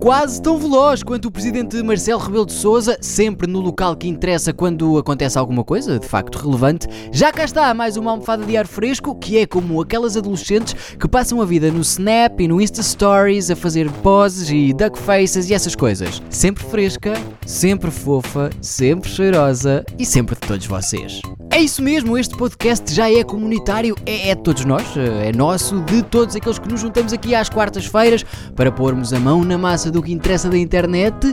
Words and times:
Quase 0.00 0.40
tão 0.40 0.58
veloz 0.58 1.02
quanto 1.02 1.26
o 1.26 1.30
presidente 1.30 1.80
Marcelo 1.82 2.18
Rebelo 2.18 2.46
de 2.46 2.54
Sousa, 2.54 2.96
sempre 3.02 3.46
no 3.46 3.60
local 3.60 3.94
que 3.94 4.08
interessa 4.08 4.50
quando 4.50 4.96
acontece 4.96 5.38
alguma 5.38 5.62
coisa 5.62 5.98
de 5.98 6.08
facto 6.08 6.36
relevante. 6.36 6.88
Já 7.12 7.30
cá 7.30 7.44
está 7.44 7.74
mais 7.74 7.98
uma 7.98 8.10
almofada 8.10 8.46
de 8.46 8.56
ar 8.56 8.66
fresco, 8.66 9.14
que 9.14 9.36
é 9.36 9.46
como 9.46 9.78
aquelas 9.78 10.16
adolescentes 10.16 10.74
que 10.98 11.06
passam 11.06 11.42
a 11.42 11.44
vida 11.44 11.70
no 11.70 11.82
Snap 11.82 12.40
e 12.40 12.48
no 12.48 12.62
Insta 12.62 12.82
Stories 12.82 13.50
a 13.50 13.56
fazer 13.56 13.90
poses 14.02 14.48
e 14.48 14.72
duck 14.72 14.98
faces 14.98 15.50
e 15.50 15.54
essas 15.54 15.76
coisas. 15.76 16.22
Sempre 16.30 16.64
fresca, 16.64 17.12
sempre 17.44 17.90
fofa, 17.90 18.48
sempre 18.62 19.10
cheirosa 19.10 19.84
e 19.98 20.06
sempre 20.06 20.34
de 20.34 20.48
todos 20.48 20.66
vocês. 20.66 21.20
É 21.52 21.58
isso 21.58 21.82
mesmo, 21.82 22.16
este 22.16 22.36
podcast 22.36 22.94
já 22.94 23.10
é 23.10 23.24
comunitário, 23.24 23.96
é, 24.06 24.30
é 24.30 24.34
de 24.36 24.42
todos 24.42 24.64
nós, 24.64 24.84
é 24.96 25.32
nosso, 25.32 25.80
de 25.80 26.00
todos 26.00 26.36
aqueles 26.36 26.60
que 26.60 26.68
nos 26.68 26.80
juntamos 26.80 27.12
aqui 27.12 27.34
às 27.34 27.48
quartas-feiras 27.48 28.24
para 28.54 28.70
pormos 28.70 29.12
a 29.12 29.18
mão 29.18 29.44
na 29.44 29.58
massa 29.58 29.90
do 29.90 30.00
que 30.00 30.12
interessa 30.12 30.48
da 30.48 30.56
internet. 30.56 31.32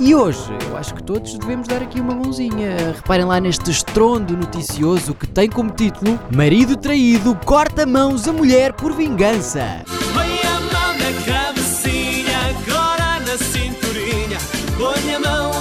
E 0.00 0.14
hoje, 0.14 0.40
eu 0.70 0.76
acho 0.76 0.94
que 0.94 1.02
todos 1.02 1.36
devemos 1.38 1.68
dar 1.68 1.82
aqui 1.82 2.00
uma 2.00 2.14
mãozinha. 2.14 2.94
Reparem 2.96 3.26
lá 3.26 3.38
neste 3.38 3.70
estrondo 3.70 4.34
noticioso 4.34 5.12
que 5.14 5.26
tem 5.26 5.50
como 5.50 5.70
título 5.70 6.18
Marido 6.34 6.74
traído 6.74 7.34
corta 7.44 7.84
mãos 7.84 8.26
a 8.26 8.32
mulher 8.32 8.72
por 8.72 8.94
vingança. 8.94 9.82
Põe 10.14 10.40
a 10.44 10.60
mão 10.60 10.94
na 10.96 11.12
cabecinha, 11.26 12.38
agora 12.48 13.20
na 13.20 13.36
cinturinha. 13.36 14.38
Põe 14.78 15.14
a 15.14 15.20
mão 15.20 15.57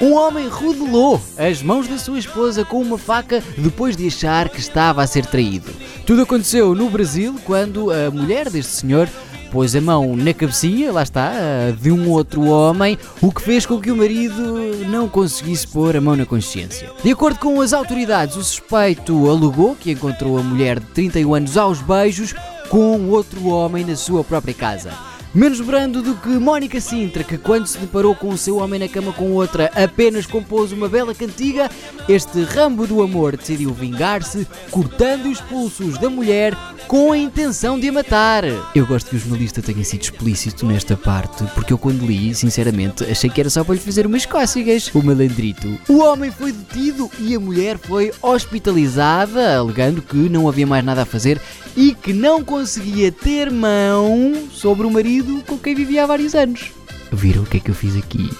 Um 0.00 0.14
homem 0.14 0.48
rodelou 0.48 1.20
as 1.36 1.62
mãos 1.62 1.86
da 1.86 1.98
sua 1.98 2.18
esposa 2.18 2.64
com 2.64 2.80
uma 2.80 2.96
faca 2.96 3.42
depois 3.58 3.96
de 3.96 4.06
achar 4.06 4.48
que 4.48 4.60
estava 4.60 5.02
a 5.02 5.06
ser 5.06 5.26
traído. 5.26 5.70
Tudo 6.06 6.22
aconteceu 6.22 6.74
no 6.74 6.88
Brasil 6.88 7.38
quando 7.44 7.90
a 7.90 8.10
mulher 8.10 8.48
deste 8.48 8.72
senhor 8.72 9.08
pôs 9.50 9.74
a 9.74 9.80
mão 9.80 10.16
na 10.16 10.32
cabecinha, 10.32 10.92
lá 10.92 11.02
está, 11.02 11.32
de 11.80 11.90
um 11.90 12.08
outro 12.08 12.46
homem, 12.46 12.96
o 13.20 13.32
que 13.32 13.42
fez 13.42 13.66
com 13.66 13.80
que 13.80 13.90
o 13.90 13.96
marido 13.96 14.86
não 14.88 15.08
conseguisse 15.08 15.66
pôr 15.66 15.96
a 15.96 16.00
mão 16.00 16.16
na 16.16 16.24
consciência. 16.24 16.90
De 17.02 17.10
acordo 17.10 17.38
com 17.38 17.60
as 17.60 17.72
autoridades, 17.72 18.36
o 18.36 18.44
suspeito 18.44 19.28
alegou 19.28 19.76
que 19.76 19.90
encontrou 19.90 20.38
a 20.38 20.42
mulher 20.42 20.78
de 20.78 20.86
31 20.86 21.34
anos 21.34 21.56
aos 21.56 21.82
beijos 21.82 22.34
com 22.68 23.08
outro 23.08 23.48
homem 23.48 23.84
na 23.84 23.96
sua 23.96 24.22
própria 24.22 24.54
casa. 24.54 25.09
Menos 25.32 25.60
brando 25.60 26.02
do 26.02 26.16
que 26.16 26.28
Mónica 26.28 26.80
Sintra, 26.80 27.22
que 27.22 27.38
quando 27.38 27.64
se 27.64 27.78
deparou 27.78 28.16
com 28.16 28.30
o 28.30 28.38
seu 28.38 28.56
homem 28.56 28.80
na 28.80 28.88
cama 28.88 29.12
com 29.12 29.30
outra 29.30 29.70
apenas 29.76 30.26
compôs 30.26 30.72
uma 30.72 30.88
bela 30.88 31.14
cantiga, 31.14 31.70
este 32.12 32.42
rambo 32.42 32.86
do 32.86 33.02
amor 33.02 33.36
decidiu 33.36 33.72
vingar-se, 33.72 34.46
cortando 34.70 35.26
os 35.26 35.40
pulsos 35.40 35.96
da 35.96 36.10
mulher 36.10 36.56
com 36.88 37.12
a 37.12 37.18
intenção 37.18 37.78
de 37.78 37.88
a 37.88 37.92
matar. 37.92 38.42
Eu 38.74 38.84
gosto 38.84 39.10
que 39.10 39.16
o 39.16 39.18
jornalista 39.18 39.62
tenha 39.62 39.84
sido 39.84 40.02
explícito 40.02 40.66
nesta 40.66 40.96
parte, 40.96 41.44
porque 41.54 41.72
eu 41.72 41.78
quando 41.78 42.04
li, 42.04 42.34
sinceramente, 42.34 43.04
achei 43.04 43.30
que 43.30 43.40
era 43.40 43.48
só 43.48 43.62
para 43.62 43.74
lhe 43.74 43.80
fazer 43.80 44.06
umas 44.06 44.26
cócegas, 44.26 44.90
o 44.92 45.00
malandrito. 45.00 45.78
O 45.88 45.98
homem 45.98 46.32
foi 46.32 46.50
detido 46.50 47.08
e 47.20 47.34
a 47.34 47.40
mulher 47.40 47.78
foi 47.78 48.12
hospitalizada, 48.20 49.58
alegando 49.58 50.02
que 50.02 50.16
não 50.16 50.48
havia 50.48 50.66
mais 50.66 50.84
nada 50.84 51.02
a 51.02 51.06
fazer 51.06 51.40
e 51.76 51.94
que 51.94 52.12
não 52.12 52.42
conseguia 52.42 53.12
ter 53.12 53.52
mão 53.52 54.48
sobre 54.50 54.84
o 54.84 54.90
marido 54.90 55.44
com 55.46 55.56
quem 55.56 55.76
vivia 55.76 56.02
há 56.02 56.06
vários 56.06 56.34
anos. 56.34 56.72
Viram 57.12 57.42
o 57.42 57.46
que 57.46 57.58
é 57.58 57.60
que 57.60 57.70
eu 57.70 57.74
fiz 57.74 57.96
aqui? 57.96 58.30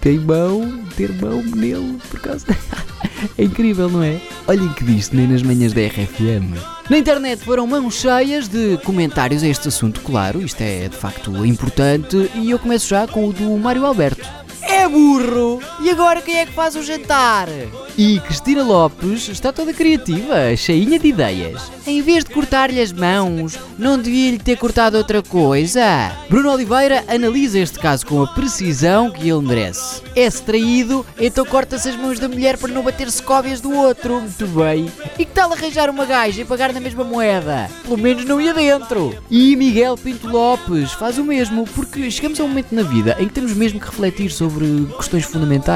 Tem 0.00 0.18
mão, 0.18 0.82
mão 1.08 1.42
nele, 1.42 1.98
por 2.10 2.20
causa. 2.20 2.46
é 3.36 3.44
incrível, 3.44 3.88
não 3.88 4.02
é? 4.02 4.20
Olhem 4.46 4.72
que 4.74 4.84
disto 4.84 5.16
nem 5.16 5.26
nas 5.26 5.42
manhãs 5.42 5.72
da 5.72 5.80
RFM. 5.82 6.56
Na 6.88 6.98
internet 6.98 7.44
foram 7.44 7.66
mãos 7.66 7.94
cheias 7.94 8.48
de 8.48 8.78
comentários 8.84 9.42
a 9.42 9.48
este 9.48 9.68
assunto, 9.68 10.00
claro, 10.00 10.42
isto 10.42 10.60
é 10.60 10.88
de 10.88 10.96
facto 10.96 11.44
importante, 11.46 12.30
e 12.34 12.50
eu 12.50 12.58
começo 12.58 12.88
já 12.88 13.06
com 13.06 13.28
o 13.28 13.32
do 13.32 13.56
Mário 13.56 13.84
Alberto. 13.84 14.28
É 14.62 14.88
burro! 14.88 15.60
E 15.82 15.88
agora 15.88 16.20
quem 16.20 16.36
é 16.38 16.46
que 16.46 16.52
faz 16.52 16.76
o 16.76 16.82
jantar? 16.82 17.48
E 17.96 18.20
Cristina 18.20 18.62
Lopes 18.62 19.28
está 19.28 19.52
toda 19.52 19.72
criativa, 19.72 20.54
cheinha 20.56 20.98
de 20.98 21.08
ideias. 21.08 21.70
Em 21.86 22.02
vez 22.02 22.22
de 22.22 22.30
cortar-lhe 22.30 22.80
as 22.80 22.92
mãos, 22.92 23.58
não 23.78 23.98
devia-lhe 23.98 24.38
ter 24.38 24.56
cortado 24.56 24.98
outra 24.98 25.22
coisa? 25.22 26.12
Bruno 26.28 26.52
Oliveira 26.52 27.02
analisa 27.08 27.58
este 27.58 27.78
caso 27.78 28.06
com 28.06 28.22
a 28.22 28.26
precisão 28.26 29.10
que 29.10 29.28
ele 29.28 29.46
merece. 29.46 30.02
É-se 30.14 30.42
traído, 30.42 31.04
então 31.18 31.44
corta-se 31.46 31.88
as 31.88 31.96
mãos 31.96 32.18
da 32.18 32.28
mulher 32.28 32.58
para 32.58 32.72
não 32.72 32.82
bater 32.82 33.10
secóvias 33.10 33.60
do 33.60 33.72
outro. 33.72 34.20
Muito 34.20 34.46
bem. 34.48 34.92
E 35.18 35.24
que 35.24 35.32
tal 35.32 35.52
arranjar 35.52 35.88
uma 35.88 36.04
gaja 36.04 36.42
e 36.42 36.44
pagar 36.44 36.72
na 36.72 36.80
mesma 36.80 37.04
moeda? 37.04 37.70
Pelo 37.82 37.98
menos 37.98 38.24
não 38.24 38.40
ia 38.40 38.52
dentro. 38.52 39.14
E 39.30 39.56
Miguel 39.56 39.96
Pinto 39.96 40.28
Lopes 40.28 40.92
faz 40.92 41.18
o 41.18 41.24
mesmo, 41.24 41.64
porque 41.74 42.10
chegamos 42.10 42.38
a 42.38 42.44
um 42.44 42.48
momento 42.48 42.74
na 42.74 42.82
vida 42.82 43.16
em 43.18 43.26
que 43.26 43.34
temos 43.34 43.52
mesmo 43.54 43.80
que 43.80 43.86
refletir 43.86 44.30
sobre 44.30 44.86
questões 44.96 45.24
fundamentais, 45.24 45.69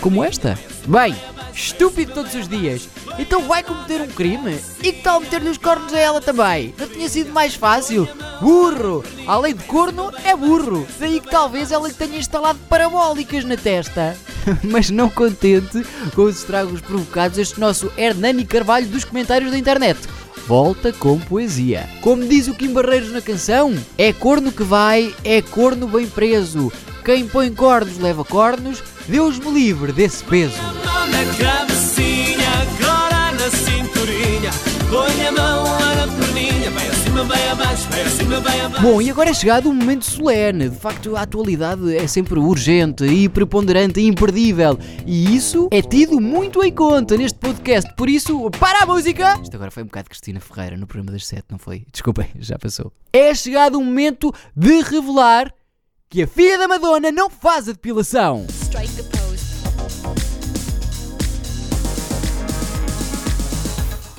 como 0.00 0.22
esta. 0.22 0.56
Bem, 0.86 1.12
estúpido 1.52 2.12
todos 2.14 2.34
os 2.36 2.46
dias. 2.46 2.88
Então 3.18 3.42
vai 3.42 3.64
cometer 3.64 4.00
um 4.00 4.06
crime? 4.06 4.56
E 4.80 4.92
que 4.92 5.02
tal 5.02 5.18
meter-lhe 5.18 5.48
os 5.48 5.58
cornos 5.58 5.92
a 5.92 5.98
ela 5.98 6.20
também? 6.20 6.72
Não 6.78 6.86
tinha 6.86 7.08
sido 7.08 7.32
mais 7.32 7.56
fácil? 7.56 8.08
Burro! 8.40 9.02
Além 9.26 9.56
de 9.56 9.64
corno, 9.64 10.12
é 10.24 10.36
burro. 10.36 10.86
Daí 11.00 11.18
que 11.18 11.28
talvez 11.28 11.72
ela 11.72 11.90
tenha 11.90 12.16
instalado 12.16 12.60
parabólicas 12.68 13.44
na 13.44 13.56
testa. 13.56 14.16
Mas 14.62 14.88
não 14.88 15.10
contente 15.10 15.84
com 16.14 16.22
os 16.22 16.38
estragos 16.38 16.80
provocados, 16.80 17.36
este 17.36 17.58
nosso 17.58 17.92
Hernani 17.96 18.44
Carvalho 18.44 18.86
dos 18.86 19.04
comentários 19.04 19.50
da 19.50 19.58
internet 19.58 19.98
volta 20.46 20.92
com 20.92 21.16
poesia. 21.18 21.88
Como 22.00 22.26
diz 22.26 22.48
o 22.48 22.54
Kim 22.54 22.72
Barreiros 22.72 23.12
na 23.12 23.20
canção, 23.20 23.72
é 23.96 24.12
corno 24.12 24.50
que 24.50 24.64
vai, 24.64 25.14
é 25.22 25.40
corno 25.40 25.86
bem 25.86 26.08
preso. 26.08 26.72
Quem 27.10 27.26
põe 27.26 27.52
cornos 27.52 27.98
leva 27.98 28.24
cornos, 28.24 28.80
Deus 29.08 29.36
me 29.40 29.50
livre 29.50 29.90
desse 29.90 30.22
peso. 30.22 30.54
na 30.54 31.44
cabecinha, 31.44 32.48
agora 32.62 33.32
na 33.32 33.50
cinturinha. 33.50 34.52
Põe 34.88 35.26
a 35.26 35.32
mão 35.32 35.64
lá 35.64 35.94
na 35.96 36.06
perninha, 36.06 36.70
vai 36.70 36.86
acima, 36.86 37.24
vai 37.24 37.48
abaixo, 37.48 37.88
vai 37.90 38.02
acima, 38.02 38.38
vai 38.38 38.60
abaixo. 38.60 38.82
Bom, 38.82 39.02
e 39.02 39.10
agora 39.10 39.30
é 39.30 39.34
chegado 39.34 39.68
um 39.68 39.74
momento 39.74 40.04
solene. 40.04 40.68
De 40.68 40.76
facto, 40.76 41.16
a 41.16 41.22
atualidade 41.22 41.96
é 41.96 42.06
sempre 42.06 42.38
urgente 42.38 43.04
e 43.04 43.28
preponderante 43.28 43.98
e 43.98 44.06
imperdível. 44.06 44.78
E 45.04 45.34
isso 45.34 45.68
é 45.72 45.82
tido 45.82 46.20
muito 46.20 46.62
em 46.62 46.72
conta 46.72 47.16
neste 47.16 47.40
podcast. 47.40 47.92
Por 47.96 48.08
isso, 48.08 48.48
para 48.52 48.84
a 48.84 48.86
música! 48.86 49.36
Isto 49.42 49.56
agora 49.56 49.72
foi 49.72 49.82
um 49.82 49.86
bocado 49.86 50.08
Cristina 50.08 50.38
Ferreira 50.38 50.76
no 50.76 50.86
programa 50.86 51.10
das 51.10 51.26
sete, 51.26 51.46
não 51.50 51.58
foi? 51.58 51.84
Desculpem, 51.90 52.28
já 52.38 52.56
passou. 52.56 52.92
É 53.12 53.34
chegado 53.34 53.80
o 53.80 53.84
momento 53.84 54.32
de 54.54 54.80
revelar 54.82 55.52
que 56.12 56.24
a 56.24 56.26
filha 56.26 56.58
da 56.58 56.66
Madonna 56.66 57.12
não 57.12 57.30
faz 57.30 57.68
a 57.68 57.72
depilação. 57.72 58.44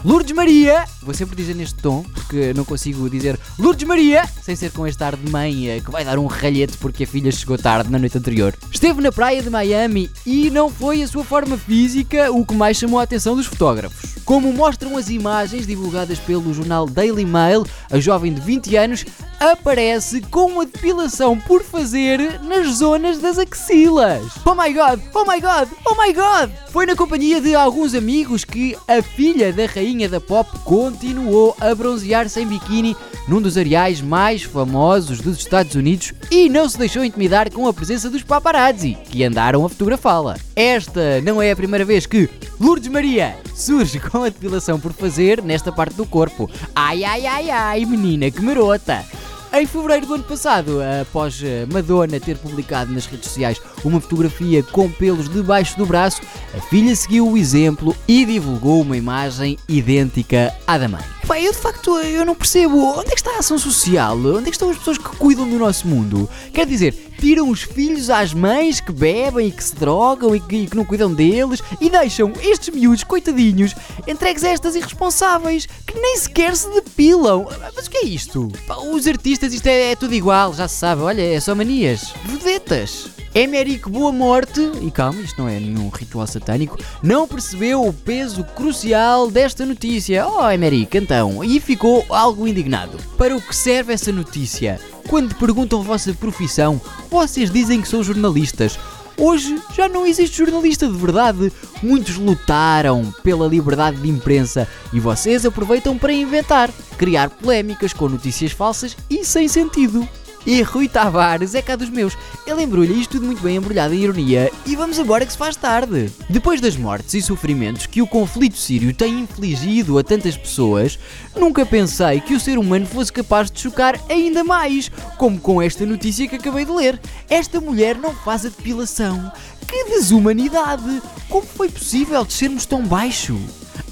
Lourdes 0.06 0.34
Maria, 0.34 0.86
vou 1.02 1.14
sempre 1.14 1.36
dizer 1.36 1.56
neste 1.56 1.76
tom, 1.76 2.04
porque 2.14 2.54
não 2.54 2.64
consigo 2.64 3.10
dizer 3.10 3.40
Lourdes 3.58 3.88
Maria, 3.88 4.28
sem 4.42 4.56
ser 4.56 4.72
com 4.72 4.86
este 4.86 5.04
ar 5.04 5.16
de 5.16 5.32
mãe 5.32 5.70
eh, 5.70 5.80
que 5.80 5.92
vai 5.92 6.06
dar 6.06 6.20
um 6.20 6.26
ralhete 6.26 6.78
porque 6.78 7.04
a 7.04 7.08
filha 7.08 7.32
chegou 7.32 7.58
tarde 7.58 7.90
na 7.90 8.00
noite 8.00 8.18
anterior. 8.18 8.54
Esteve 8.72 9.02
na 9.02 9.12
praia 9.12 9.42
de 9.42 9.50
Miami 9.50 10.10
e 10.26 10.50
não 10.50 10.70
foi 10.70 11.02
a 11.02 11.08
sua 11.08 11.24
forma 11.24 11.58
física 11.58 12.32
o 12.32 12.46
que 12.46 12.54
mais 12.54 12.78
chamou 12.78 13.00
a 13.00 13.04
atenção 13.04 13.36
dos 13.36 13.46
fotógrafos. 13.46 14.12
Como 14.26 14.54
mostram 14.54 14.98
as 14.98 15.10
imagens 15.10 15.66
divulgadas 15.66 16.20
pelo 16.20 16.54
jornal 16.54 16.88
Daily 16.88 17.26
Mail, 17.26 17.66
a 17.92 18.00
jovem 18.00 18.34
de 18.34 18.42
20 18.42 18.76
anos 18.78 19.06
aparece 19.40 20.22
com 20.22 20.46
uma 20.46 20.66
depilação 20.66 21.38
por 21.38 21.64
fazer 21.64 22.40
nas 22.42 22.76
zonas 22.78 23.18
das 23.18 23.40
axilas. 23.40 24.24
Oh 24.46 24.54
my 24.54 24.72
god, 24.72 25.00
oh 25.16 25.26
my 25.26 25.42
god, 25.42 25.68
oh 25.86 25.96
my 25.96 26.14
god! 26.14 26.52
Foi 26.70 26.86
na 26.86 26.96
companhia 26.96 27.42
de 27.42 27.56
alguns 27.56 27.96
amigos 27.96 28.46
que 28.46 28.78
a 28.88 29.02
filha 29.02 29.52
da 29.52 29.66
rainha 29.66 30.08
da 30.08 30.22
pop 30.22 30.50
continuou 30.92 31.56
a 31.62 31.74
bronzear-se 31.74 32.44
biquíni 32.44 32.98
num 33.26 33.42
dos 33.42 33.58
areais 33.58 34.02
mais 34.02 34.44
famosos 34.44 35.22
dos 35.22 35.38
Estados 35.38 35.74
Unidos 35.74 36.14
e 36.30 36.50
não 36.50 36.68
se 36.68 36.78
deixou 36.78 37.04
intimidar 37.04 37.50
com 37.50 37.66
a 37.66 37.74
presença 37.74 38.10
dos 38.10 38.24
paparazzi, 38.24 38.98
que 39.10 39.24
andaram 39.24 39.66
a 39.66 39.70
fotografá-la. 39.70 40.38
Esta 40.54 41.22
não 41.22 41.42
é 41.42 41.52
a 41.52 41.56
primeira 41.56 41.86
vez 41.86 42.06
que 42.06 42.30
Lourdes 42.60 42.90
Maria 42.90 43.38
surge 43.56 44.00
com 44.00 44.24
a 44.24 44.30
depilação 44.30 44.80
por 44.80 44.92
fazer 44.92 45.42
nesta 45.42 45.72
parte 45.72 45.96
do 45.96 46.06
corpo. 46.06 46.50
Ai 46.76 47.06
ai 47.06 47.26
ai 47.26 47.50
ai, 47.50 47.86
menina 47.86 48.30
que 48.30 48.42
marota! 48.42 49.06
Em 49.54 49.66
fevereiro 49.66 50.06
do 50.06 50.14
ano 50.14 50.24
passado, 50.24 50.80
após 51.02 51.44
eh, 51.44 51.66
Madonna 51.70 52.22
ter 52.22 52.38
publicado 52.38 52.94
nas 52.94 53.06
redes 53.06 53.28
sociais 53.28 53.62
uma 53.84 54.00
fotografia 54.00 54.64
com 54.64 54.90
pelos 54.90 55.28
debaixo 55.28 55.78
do 55.78 55.86
braço, 55.86 56.22
a 56.56 56.62
filha 56.62 56.96
seguiu 56.96 57.28
o 57.28 57.38
exemplo 57.38 57.94
e 58.08 58.26
divulgou 58.26 58.82
uma 58.82 58.96
imagem 58.96 59.58
idêntica 59.68 60.54
à 60.66 60.78
da 60.78 60.88
mãe. 60.88 61.21
Bem, 61.32 61.46
eu 61.46 61.54
de 61.54 61.60
facto 61.60 61.98
eu 61.98 62.26
não 62.26 62.36
percebo 62.36 62.78
onde 62.78 63.08
é 63.08 63.12
que 63.12 63.22
está 63.22 63.38
a 63.38 63.40
ação 63.40 63.58
social, 63.58 64.18
onde 64.18 64.42
é 64.42 64.44
que 64.44 64.50
estão 64.50 64.70
as 64.70 64.78
pessoas 64.78 64.98
que 64.98 65.16
cuidam 65.16 65.50
do 65.50 65.58
nosso 65.58 65.88
mundo. 65.88 66.30
Quer 66.54 66.66
dizer, 66.66 66.94
tiram 67.18 67.50
os 67.50 67.62
filhos 67.62 68.10
às 68.10 68.34
mães 68.34 68.82
que 68.82 68.92
bebem 68.92 69.48
e 69.48 69.52
que 69.52 69.64
se 69.64 69.74
drogam 69.74 70.36
e 70.36 70.42
que, 70.42 70.58
e 70.58 70.68
que 70.68 70.76
não 70.76 70.84
cuidam 70.84 71.14
deles 71.14 71.64
e 71.80 71.90
deixam 71.90 72.34
estes 72.44 72.76
miúdos, 72.76 73.06
coitadinhos, 73.06 73.74
entregues 74.06 74.44
a 74.44 74.50
estas 74.50 74.76
irresponsáveis 74.76 75.68
que 75.88 75.98
nem 75.98 76.18
sequer 76.18 76.54
se 76.54 76.70
depilam. 76.70 77.48
Mas 77.74 77.88
o 77.88 77.90
que 77.90 78.00
é 78.00 78.06
isto? 78.08 78.52
Pá, 78.68 78.76
Os 78.76 79.08
artistas, 79.08 79.54
isto 79.54 79.68
é, 79.68 79.94
é 79.94 79.96
tudo 79.96 80.14
igual, 80.14 80.54
já 80.54 80.68
se 80.68 80.76
sabe, 80.76 81.02
olha, 81.02 81.22
é 81.22 81.40
só 81.40 81.56
manias. 81.56 82.14
Vedetas. 82.26 83.21
Emeric 83.34 83.90
Boa 83.90 84.12
Morte, 84.12 84.60
e 84.82 84.92
calma, 84.92 85.22
isto 85.22 85.42
não 85.42 85.48
é 85.48 85.58
nenhum 85.58 85.88
ritual 85.88 86.28
satânico, 86.28 86.78
não 87.02 87.26
percebeu 87.26 87.86
o 87.86 87.94
peso 87.94 88.44
crucial 88.44 89.32
desta 89.32 89.66
notícia. 89.66 90.28
Oh, 90.28 90.50
Emeric, 90.50 90.98
então, 90.98 91.42
e 91.42 91.62
ficou 91.62 92.06
algo 92.10 92.46
indignado. 92.46 92.98
Para 93.18 93.34
o 93.34 93.42
que 93.42 93.56
serve 93.56 93.94
essa 93.94 94.12
notícia? 94.12 94.82
Quando 95.08 95.34
perguntam 95.36 95.82
vossa 95.82 96.14
profissão, 96.14 96.80
vocês 97.10 97.50
dizem 97.50 97.82
que 97.82 97.88
são 97.88 98.04
jornalistas. 98.04 98.78
Hoje 99.18 99.62
já 99.74 99.88
não 99.88 100.06
existe 100.06 100.38
jornalista 100.38 100.88
de 100.88 100.98
verdade. 100.98 101.54
Muitos 101.82 102.18
lutaram 102.18 103.14
pela 103.24 103.48
liberdade 103.48 103.98
de 104.02 104.10
imprensa 104.10 104.68
e 104.92 105.00
vocês 105.00 105.46
aproveitam 105.46 105.98
para 105.98 106.12
inventar, 106.12 106.70
criar 106.98 107.30
polémicas 107.30 107.94
com 107.94 108.10
notícias 108.10 108.52
falsas 108.52 108.98
e 109.10 109.24
sem 109.24 109.48
sentido. 109.48 110.08
E 110.46 110.62
Rui 110.64 110.88
Tavares 110.88 111.54
é 111.54 111.62
cá 111.62 111.76
dos 111.76 111.90
meus. 111.90 112.18
Ele 112.48 112.64
embrulha 112.64 112.94
isto 112.94 113.12
tudo 113.12 113.26
muito 113.28 113.44
bem 113.44 113.58
embrulhado 113.58 113.94
em 113.94 114.00
ironia 114.00 114.52
e 114.66 114.76
vamos 114.76 114.98
embora 114.98 115.26
que 115.26 115.32
se 115.32 115.38
faz 115.38 115.56
tarde. 115.56 116.12
Depois 116.30 116.60
das 116.60 116.76
mortes 116.76 117.14
e 117.14 117.22
sofrimentos 117.22 117.86
que 117.86 118.02
o 118.02 118.08
conflito 118.08 118.58
sírio 118.58 118.94
tem 118.94 119.20
infligido 119.20 120.00
a 120.00 120.04
tantas 120.04 120.36
pessoas, 120.36 120.98
nunca 121.36 121.66
pensei 121.66 122.20
que 122.22 122.34
o 122.34 122.40
ser 122.40 122.58
humano 122.58 122.86
fosse 122.86 123.14
capaz 123.14 123.52
de 123.52 123.60
chocar 123.60 124.00
ainda 124.10 124.44
mais, 124.44 124.90
como 125.18 125.40
com 125.40 125.62
esta 125.62 125.86
notícia 125.86 126.28
que 126.28 126.36
acabei 126.36 126.66
de 126.66 126.72
ler. 126.72 127.00
Esta 127.30 127.62
mulher 127.62 127.98
não 127.98 128.14
faz 128.14 128.46
a 128.46 128.50
depilação. 128.50 129.32
Que 129.68 129.86
desumanidade! 129.86 131.02
Como 131.30 131.46
foi 131.46 131.70
possível 131.70 132.26
descermos 132.26 132.66
tão 132.66 132.84
baixo? 132.84 133.40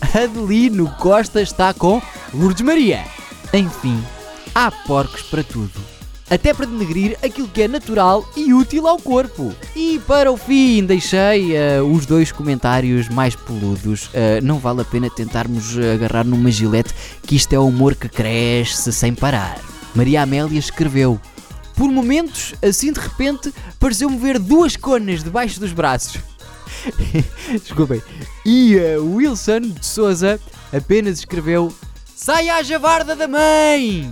Adelino 0.01 0.89
Costa 0.97 1.41
está 1.41 1.73
com 1.73 2.01
Lourdes 2.33 2.61
Maria. 2.61 3.05
Enfim, 3.53 4.03
há 4.53 4.71
porcos 4.71 5.21
para 5.21 5.43
tudo 5.43 5.98
até 6.29 6.53
para 6.53 6.65
denegrir 6.65 7.17
aquilo 7.23 7.47
que 7.47 7.63
é 7.63 7.67
natural 7.67 8.27
e 8.35 8.53
útil 8.53 8.87
ao 8.87 8.99
corpo. 8.99 9.53
E 9.75 9.99
para 10.07 10.31
o 10.31 10.37
fim, 10.37 10.85
deixei 10.85 11.55
eh, 11.55 11.81
os 11.81 12.05
dois 12.05 12.31
comentários 12.31 13.09
mais 13.09 13.35
peludos. 13.35 14.09
Eh, 14.13 14.39
não 14.41 14.59
vale 14.59 14.81
a 14.81 14.85
pena 14.85 15.09
tentarmos 15.09 15.77
agarrar 15.77 16.23
numa 16.23 16.51
gilete, 16.51 16.93
que 17.23 17.35
isto 17.35 17.53
é 17.53 17.59
o 17.59 17.67
humor 17.67 17.95
que 17.95 18.07
cresce 18.07 18.93
sem 18.93 19.13
parar. 19.13 19.59
Maria 19.95 20.21
Amélia 20.21 20.59
escreveu. 20.59 21.19
Por 21.75 21.89
momentos, 21.89 22.53
assim 22.61 22.91
de 22.91 22.99
repente, 22.99 23.53
pareceu-me 23.79 24.17
ver 24.17 24.37
duas 24.37 24.75
conas 24.75 25.23
debaixo 25.23 25.59
dos 25.59 25.71
braços. 25.71 26.21
Desculpem. 27.51 28.01
E 28.45 28.75
eh, 28.75 28.97
Wilson 28.97 29.61
de 29.61 29.85
Souza 29.85 30.39
apenas 30.71 31.19
escreveu: 31.19 31.73
Sai 32.15 32.49
à 32.49 32.61
javarda 32.61 33.15
da 33.15 33.27
mãe! 33.27 34.11